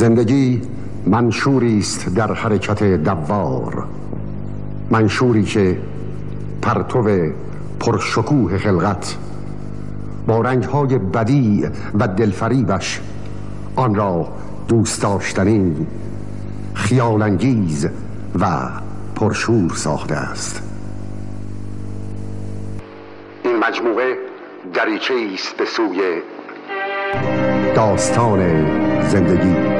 زندگی 0.00 0.62
منشوری 1.06 1.78
است 1.78 2.14
در 2.14 2.32
حرکت 2.32 2.82
دوار. 2.84 3.84
منشوری 4.90 5.42
که 5.42 5.78
پرتو 6.62 7.30
پرشکوه 7.80 8.58
خلقت. 8.58 9.16
با 10.26 10.40
رنگهای 10.40 10.98
بدی 10.98 11.66
و 11.94 12.08
دلفریبش 12.08 13.00
آن 13.76 13.94
را 13.94 14.28
دوست 14.68 15.02
داشتنی 15.02 15.86
خیالانگیز 16.74 17.88
و 18.40 18.46
پرشور 19.14 19.70
ساخته 19.74 20.14
است. 20.14 20.62
این 23.44 23.56
مجموعه 23.56 24.16
دریچه 24.74 25.14
است 25.34 25.56
به 25.56 25.64
سوی 25.64 26.00
داستان 27.74 28.40
زندگی. 29.08 29.79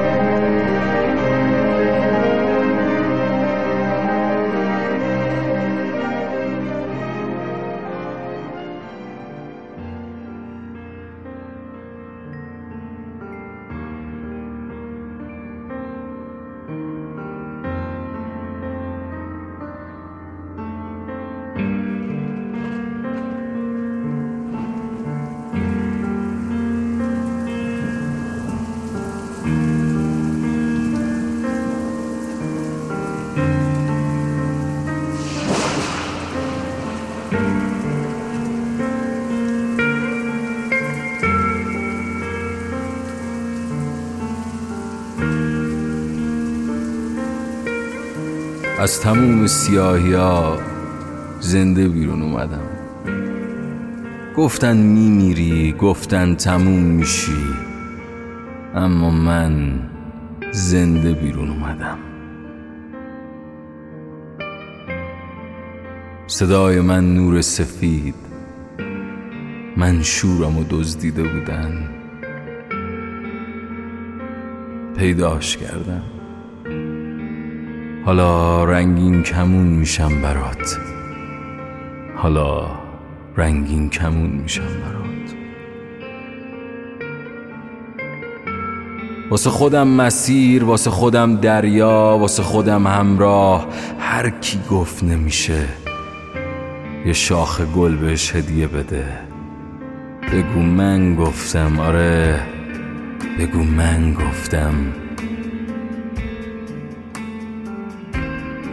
از 48.81 49.00
تموم 49.00 49.47
سیاهی 49.47 50.12
ها 50.12 50.59
زنده 51.41 51.89
بیرون 51.89 52.23
اومدم. 52.23 52.69
گفتن 54.37 54.77
میمیری 54.77 55.72
گفتن 55.72 56.34
تموم 56.34 56.83
میشی 56.83 57.45
اما 58.75 59.11
من 59.11 59.81
زنده 60.53 61.12
بیرون 61.12 61.50
اومدم. 61.50 61.98
صدای 66.27 66.81
من 66.81 67.15
نور 67.15 67.41
سفید 67.41 68.15
من 69.77 70.03
شورم 70.03 70.59
و 70.59 70.65
دزدیده 70.70 71.22
بودن. 71.22 71.91
پیداش 74.97 75.56
کردم. 75.56 76.20
حالا 78.05 78.65
رنگین 78.65 79.23
کمون 79.23 79.67
میشم 79.67 80.23
برات. 80.23 80.79
حالا 82.17 82.67
رنگین 83.37 83.91
کمون 83.91 84.31
میشم 84.31 84.62
برات. 84.62 85.11
واسه 89.31 89.51
خودم 89.51 89.89
مسیر 89.89 90.65
واسه 90.65 90.91
خودم 90.91 91.37
دریا 91.37 92.17
واسه 92.21 92.43
خودم 92.43 92.87
همراه 92.87 93.67
هر 93.98 94.31
کی 94.31 94.61
گفت 94.71 95.05
نمیشه. 95.05 95.65
یه 97.06 97.12
شاخ 97.12 97.61
گل 97.61 97.97
بهش 97.97 98.37
هدیه 98.37 98.67
بده. 98.67 99.05
بگو 100.32 100.61
من 100.61 101.15
گفتم 101.15 101.81
آره. 101.81 102.41
بگو 103.38 103.62
من 103.62 104.15
گفتم. 104.15 104.75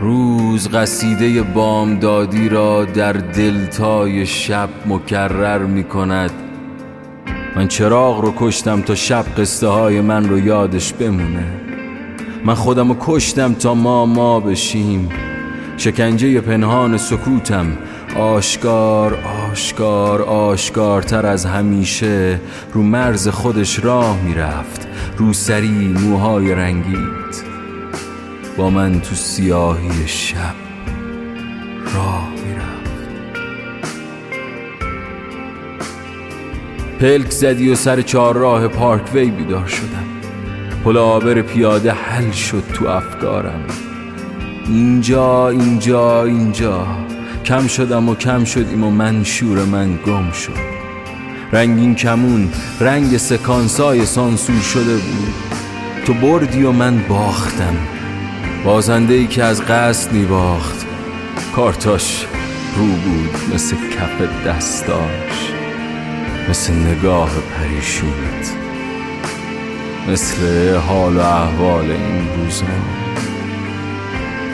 روز 0.02 0.70
قصیده 0.70 1.44
بامدادی 1.44 2.50
را 2.50 2.86
در 2.86 3.14
دلتای 3.14 4.26
شب 4.26 4.70
مکرر 4.86 5.66
می 5.66 5.84
کند. 5.84 6.32
من 7.56 7.68
چراغ 7.68 8.22
رو 8.22 8.34
کشتم 8.38 8.82
تا 8.82 8.96
شب 8.96 9.26
قصه 9.38 9.68
های 9.68 10.02
من 10.02 10.30
رو 10.30 10.40
یادش 10.40 10.94
بمونه. 10.94 11.46
من 12.46 12.54
خودم 12.54 12.90
رو 12.90 12.98
کشتم 13.00 13.54
تا 13.54 13.74
ما 13.74 14.06
ما 14.06 14.40
بشیم. 14.40 15.10
شکنجه 15.78 16.42
پنهان 16.42 16.98
سکوتم. 16.98 17.78
آشکار 18.20 19.18
آشکار 19.52 20.22
آشکارتر 20.22 21.26
از 21.26 21.46
همیشه. 21.46 22.40
رو 22.74 22.84
مرز 22.84 23.28
خودش 23.28 23.86
راه 23.86 24.22
می‌رفت 24.22 24.88
رو 25.18 25.34
سری 25.34 25.96
موهای 26.04 26.56
رنگیت 26.56 27.17
با 28.58 28.70
من 28.70 29.02
تو 29.02 29.16
سیاهی 29.16 30.08
شب 30.08 30.56
راه 31.96 32.30
می‌رفت. 32.30 33.10
پلک 37.00 37.32
زدی 37.32 37.70
و 37.70 37.76
سر 37.76 38.02
چهار 38.02 38.36
راه 38.36 38.68
پارکوی 38.68 39.26
بیدار 39.26 39.68
شدم. 39.68 40.06
پل 40.86 40.98
آبر 40.98 41.42
پیاده 41.42 41.92
حل 41.92 42.32
شد 42.32 42.64
تو 42.74 42.88
افکارم. 42.88 43.66
اینجا 44.68 45.50
اینجا 45.50 46.24
اینجا. 46.24 46.88
کم 47.46 47.68
شدم 47.68 48.10
و 48.10 48.16
کم 48.16 48.44
شدیم 48.44 48.84
و 48.84 48.92
منشور 48.92 49.66
من 49.66 50.00
گم 50.06 50.32
شد. 50.32 50.78
رنگین 51.52 51.96
کمون 51.96 52.50
رنگ 52.80 53.18
سکانسای 53.18 54.06
سانسور 54.06 54.62
شده 54.62 54.96
بود. 54.96 55.34
تو 56.06 56.14
بردی 56.14 56.64
و 56.64 56.72
من 56.72 57.04
باختم. 57.10 57.97
بازنده 58.64 59.14
ای 59.14 59.28
که 59.28 59.44
از 59.44 59.62
قصد 59.62 60.12
میباخت 60.12 60.86
کارتاش 61.56 62.28
رو 62.76 62.86
بود 62.86 63.56
مثل 63.56 63.76
کف 63.76 64.46
دستاش 64.48 65.52
مثل 66.50 66.74
نگاه 66.74 67.30
پریشونت 67.56 68.54
مثل 70.12 70.76
حال 70.76 71.18
و 71.18 71.20
احوال 71.20 71.92
این 71.92 72.28
روزا. 72.44 72.66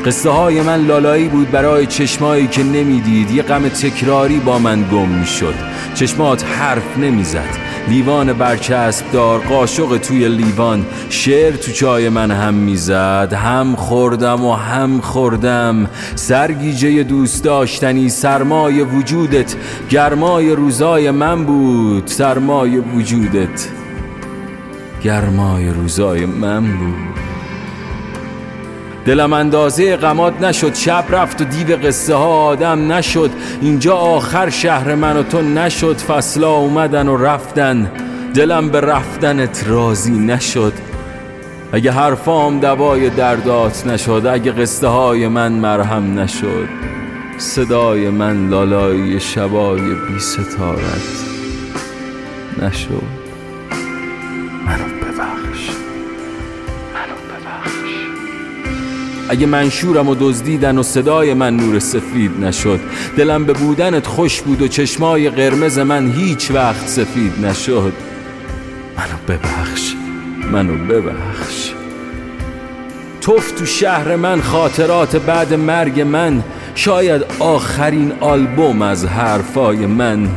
قصه 0.05 0.29
های 0.29 0.61
من 0.61 0.85
لالایی 0.85 1.27
بود 1.27 1.51
برای 1.51 1.85
چشمایی 1.85 2.47
که 2.47 2.63
نمی‌دید. 2.63 3.31
یه 3.31 3.43
غم 3.43 3.69
تکراری 3.69 4.39
با 4.39 4.59
من 4.59 4.85
گم 4.91 5.09
می‌شد. 5.09 5.55
چشمات 5.93 6.43
حرف 6.43 6.97
نمی‌زد. 6.97 7.62
لیوان 7.87 8.33
برچسب 8.33 9.11
دار 9.11 9.39
قاشق 9.39 9.97
توی 9.97 10.29
لیوان. 10.29 10.85
شعر 11.09 11.55
تو 11.55 11.71
چای 11.71 12.09
من 12.09 12.31
هم 12.31 12.53
می‌زد 12.53 13.33
هم 13.33 13.75
خوردم 13.75 14.45
و 14.45 14.53
هم 14.53 15.01
خوردم. 15.01 15.89
سرگیجه 16.15 17.03
دوست 17.03 17.43
داشتنی 17.43 18.09
سرمای 18.09 18.81
وجودت. 18.81 19.55
گرمای 19.89 20.51
روزای 20.51 21.11
من 21.11 21.45
بود 21.45 22.07
سرمای 22.07 22.77
وجودت. 22.77 23.67
گرمای 25.03 25.69
روزای 25.69 26.25
من 26.25 26.61
بود. 26.61 27.12
دلم 29.05 29.33
اندازه 29.33 29.95
غمات 29.95 30.41
نشد 30.41 30.75
شب 30.75 31.05
رفت 31.09 31.41
و 31.41 31.43
دیو 31.43 31.77
قصه 31.77 32.15
ها 32.15 32.43
آدم 32.45 32.91
نشد. 32.91 33.31
اینجا 33.61 33.95
آخر 33.95 34.49
شهر 34.49 34.95
من 34.95 35.17
و 35.17 35.23
تو 35.23 35.41
نشد 35.41 35.97
فصلا 35.97 36.49
اومدن 36.49 37.07
و 37.07 37.17
رفتن. 37.17 37.91
دلم 38.33 38.69
به 38.69 38.81
رفتنت 38.81 39.63
راضی 39.67 40.19
نشد. 40.19 40.73
اگه 41.71 41.91
حرفام 41.91 42.59
دوای 42.59 43.09
دردات 43.09 43.87
نشد 43.87 44.27
اگه 44.31 44.51
قصه 44.51 44.87
های 44.87 45.27
من 45.27 45.51
مرهم 45.51 46.19
نشد. 46.19 46.69
صدای 47.37 48.09
من 48.09 48.49
لالایی 48.49 49.19
شبای 49.19 49.81
بی 49.81 50.19
ستارت 50.19 51.25
نشد. 52.61 53.22
اگه 59.29 59.45
منشورم 59.45 60.09
و 60.09 60.15
دزدیدن 60.19 60.77
و 60.77 60.83
صدای 60.83 61.33
من 61.33 61.57
نور 61.57 61.79
سفید 61.79 62.31
نشد 62.45 62.79
دلم 63.17 63.45
به 63.45 63.53
بودنت 63.53 64.07
خوش 64.07 64.41
بود 64.41 64.61
و 64.61 64.67
چشمای 64.67 65.29
قرمز 65.29 65.79
من 65.79 66.11
هیچ 66.11 66.51
وقت 66.51 66.87
سفید 66.87 67.45
نشد. 67.45 67.93
منو 68.97 69.37
ببخش 69.37 69.93
منو 70.51 70.77
ببخش. 70.77 71.71
توف 73.21 73.51
تو 73.51 73.65
شهر 73.65 74.15
من 74.15 74.41
خاطرات 74.41 75.15
بعد 75.15 75.53
مرگ 75.53 76.01
من 76.01 76.43
شاید 76.75 77.25
آخرین 77.39 78.11
آلبوم 78.19 78.81
از 78.81 79.05
حرفای 79.05 79.85
من. 79.85 80.29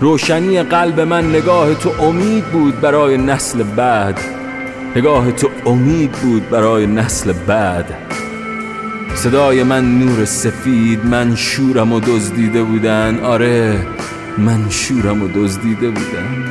روشنی 0.00 0.62
قلب 0.62 1.00
من 1.00 1.30
نگاه 1.30 1.74
تو 1.74 2.02
امید 2.02 2.44
بود 2.44 2.80
برای 2.80 3.16
نسل 3.16 3.62
بعد. 3.62 4.41
نگاه 4.96 5.32
تو 5.32 5.48
امید 5.66 6.12
بود 6.12 6.50
برای 6.50 6.86
نسل 6.86 7.32
بعد. 7.32 7.94
صدای 9.14 9.62
من 9.62 9.98
نور 9.98 10.24
سفید 10.24 11.06
من 11.06 11.34
شورم 11.34 11.92
و 11.92 12.00
دزدیده 12.00 12.62
بودن. 12.62 13.20
آره 13.20 13.86
من 14.38 14.70
شورم 14.70 15.22
و 15.22 15.28
دزدیده 15.34 15.90
بودم 15.90 16.44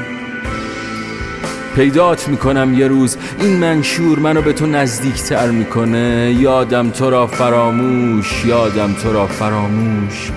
پیدات 1.76 2.28
می‌کنم 2.28 2.74
یه 2.74 2.88
روز 2.88 3.18
این 3.40 3.58
منشور 3.58 4.20
منو 4.20 4.42
به 4.42 4.54
تو 4.54 4.66
نزدیکتر 4.66 5.52
می‌کنه. 5.52 6.36
یادم 6.40 6.90
تو 6.90 7.10
را 7.10 7.28
فراموش 7.28 8.46
یادم 8.46 8.94
تو 8.94 9.14
را 9.14 9.28
فراموش 9.28 10.32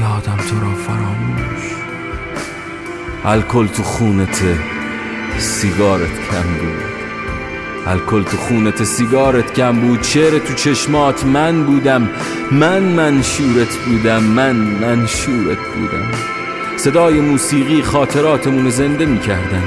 یادم 0.00 0.36
تو 0.36 0.60
را 0.60 0.74
فراموش. 0.74 1.62
الکل 3.24 3.66
تو 3.66 3.82
خونته 3.82 4.58
سیگارت 5.38 6.30
کم 6.30 6.42
بود. 6.42 6.93
الکل 7.86 8.22
تو 8.22 8.36
خونت 8.36 8.84
سیگارت 8.84 9.54
کم 9.54 9.80
بود 9.80 10.02
شعر 10.02 10.38
تو 10.38 10.54
چشمات 10.54 11.24
من 11.24 11.64
بودم. 11.64 12.08
من 12.52 12.82
منشورت 12.82 13.76
بودم 13.76 14.22
من 14.22 14.56
منشورت 14.56 15.58
بودم. 15.74 16.10
صدای 16.76 17.20
موسیقی 17.20 17.82
خاطراتمون 17.82 18.70
زنده 18.70 19.06
می‌کردن 19.06 19.62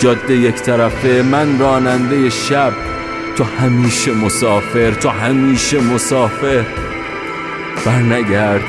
جاده 0.00 0.34
یک 0.36 0.54
طرفه 0.54 1.22
من 1.22 1.58
راننده 1.58 2.30
شب. 2.30 2.72
تو 3.36 3.44
همیشه 3.44 4.12
مسافر 4.12 4.90
تو 4.90 5.08
همیشه 5.08 5.80
مسافر. 5.80 6.64
برنگرد 7.86 8.62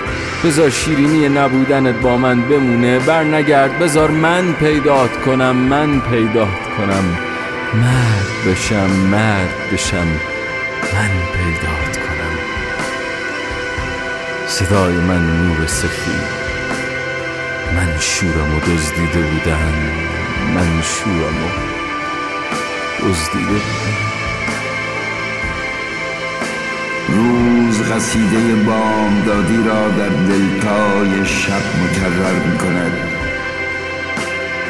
بذار 0.45 0.69
شیرینی 0.69 1.29
نبودنت 1.29 1.95
با 1.95 2.17
من 2.17 2.41
بمونه. 2.41 2.99
برنگرد 2.99 3.79
بذار 3.79 4.11
من 4.11 4.53
پیدات 4.53 5.21
کنم 5.25 5.55
من 5.55 5.99
پیدات 5.99 6.59
کنم. 6.77 7.28
مرد 7.73 8.27
بشم 8.47 8.89
مرد 8.89 9.71
بشم 9.73 10.07
من 10.93 11.11
پیدات 11.33 11.97
کنم. 11.97 12.39
صدای 14.47 14.93
من 14.93 15.37
نور 15.37 15.67
سفید 15.67 16.39
من 17.75 17.99
شورم 17.99 18.55
و 18.55 18.59
دزدیده 18.59 19.21
بودم 19.21 19.73
من 20.55 20.81
شورم 20.81 21.43
و 21.43 21.49
دزدیده 22.99 23.47
بودم 23.47 24.09
روز 27.09 27.81
قصیده 27.81 28.55
بامدادی 28.55 29.63
را 29.63 29.89
در 29.89 30.09
دلتای 30.09 31.25
شب 31.25 31.61
مکرر 31.83 32.33
می 32.33 32.57
کند 32.57 33.08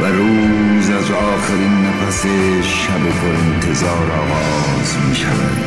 و 0.01 0.05
روز 0.05 0.89
از 0.89 1.11
آخرین 1.11 1.85
نفس 1.85 2.25
شب 2.63 2.99
پر 2.99 3.35
انتظار 3.53 4.11
آغاز 4.11 4.95
می 5.09 5.15
شود. 5.15 5.57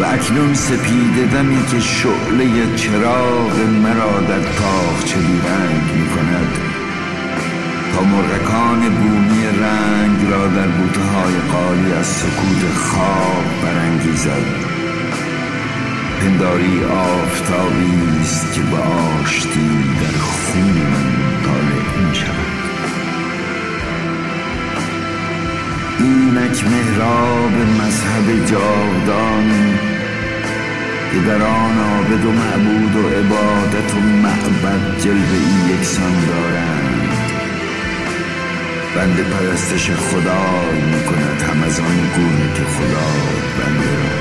و 0.00 0.04
اکنون 0.04 0.54
سپیده 0.54 1.26
دمی 1.32 1.66
که 1.66 1.80
شعله 1.80 2.76
چراغ 2.76 3.60
مرا 3.82 4.20
در 4.20 4.40
تاخچه 4.40 5.16
رنگ 5.18 5.82
می 5.94 6.08
کند 6.08 6.48
تا 7.94 8.02
مرکان 8.02 8.80
بومی 8.80 9.46
رنگ 9.46 10.30
را 10.30 10.46
در 10.46 10.66
بوته 10.66 11.00
های 11.00 11.34
قالی 11.52 11.92
از 11.92 12.06
سکوت 12.06 12.74
خواب 12.74 13.44
برانگیزد. 13.62 14.70
پنداری 16.20 16.84
آفتابی 16.84 18.20
است 18.20 18.52
که 18.54 18.60
به 18.60 18.76
آشتی 18.76 19.68
در 20.00 20.18
خون 20.18 20.62
من 20.62 21.20
اینک 26.00 26.64
مهراب 26.64 27.52
مذهب 27.52 28.46
جاودان 28.46 29.78
که 31.12 31.18
در 31.26 31.42
آن 31.42 31.78
عابد 31.78 32.24
و 32.24 32.32
معبود 32.32 32.96
و 32.96 33.08
عبادت 33.08 33.94
و 33.94 34.00
معبد 34.00 35.00
جلوه 35.00 35.32
ای 35.32 35.74
یکسان 35.74 36.26
دارند. 36.26 36.90
بنده 38.96 39.22
پرستش 39.22 39.90
خدای 39.90 40.80
می 40.82 41.04
کند 41.04 41.42
هم 41.42 41.62
از 41.62 41.80
آن 41.80 42.10
گونه 42.16 42.54
که 42.54 42.62
خدا 42.62 43.10
بنده 43.58 43.96
را. 43.96 44.20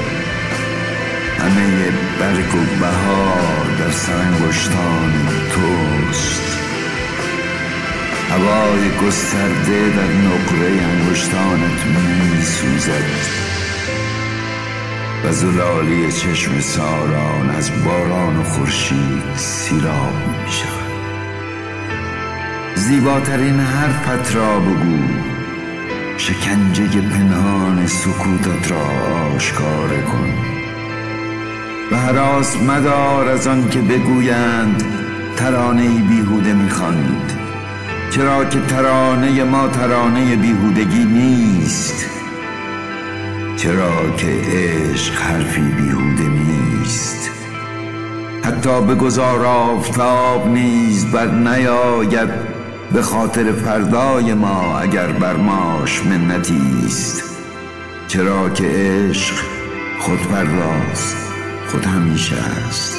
همه 1.46 1.92
برگ 2.20 2.56
و 2.56 2.80
بهار 2.80 3.66
در 3.80 3.92
سرانگشتان 3.92 5.12
توست. 5.52 6.49
هوای 8.30 9.08
گسترده 9.08 9.90
در 9.90 10.12
نقره 10.12 10.84
انگشتانت 10.84 11.86
می 11.86 12.42
سوزد 12.42 13.40
و 15.26 15.32
زلالی 15.32 16.12
چشم 16.12 16.60
ساران 16.60 17.50
از 17.50 17.72
باران 17.86 18.38
و 18.38 18.44
خورشید 18.44 19.36
سیراب 19.36 20.14
می 20.46 20.52
شود 20.52 20.90
زیباترین 22.76 23.60
حرفت 23.60 24.36
را 24.36 24.60
بگو. 24.60 25.00
شکنجه 26.18 27.02
پنهان 27.02 27.88
سکوتت 27.88 28.72
را 28.72 28.86
آشکار 29.36 29.90
کن. 29.90 30.34
و 31.92 31.98
حراس 31.98 32.58
مدار 32.58 33.28
از 33.28 33.48
آن 33.48 33.70
که 33.70 33.80
بگویند 33.80 34.84
ترانه 35.38 36.02
بیهوده 36.02 36.54
می‌خوانید 36.54 37.39
چرا 38.10 38.46
که 38.46 38.60
ترانه 38.60 39.44
ما 39.44 39.68
ترانه 39.68 40.36
بیهودگی 40.36 41.06
نیست؟ 41.06 42.06
چرا 43.58 44.12
که 44.18 44.28
عشق 44.28 45.14
حرفی 45.14 45.62
بیهوده 45.62 46.24
نیست؟ 46.24 47.30
حتی 48.44 48.82
به 48.82 48.96
گذار 48.96 49.46
آفتاب 49.46 50.48
نیز 50.48 51.06
بر 51.12 51.28
نیاید 51.28 52.30
به 52.94 53.02
خاطر 53.02 53.52
فردای 53.52 54.34
ما 54.34 54.80
اگر 54.80 55.08
بر 55.08 55.36
ماش 55.36 56.06
منتی 56.06 56.62
چرا 58.08 58.50
که 58.50 58.64
عشق 58.64 59.36
خود 60.00 60.20
پرداست 60.20 61.16
خود 61.68 61.86
همیشه 61.86 62.36
است. 62.36 62.99